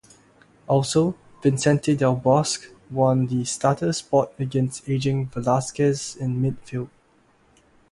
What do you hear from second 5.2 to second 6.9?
Velazquez in midfield.